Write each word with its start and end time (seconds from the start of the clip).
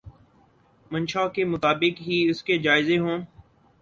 منشاء 0.91 1.27
کے 1.27 1.45
مطابق 1.45 2.01
ہی 2.01 2.17
اس 2.29 2.43
کے 2.43 2.57
جائزے 2.57 2.97
ہوں۔ 2.97 3.19